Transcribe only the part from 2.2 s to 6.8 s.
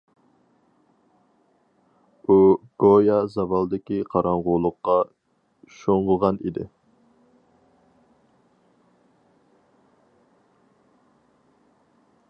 ئۇ گويا زاۋالدىكى قاراڭغۇلۇققا شۇڭغۇغان ئىدى.